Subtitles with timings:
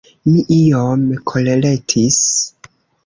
[0.29, 1.03] Mi iom
[1.33, 2.21] koleretis!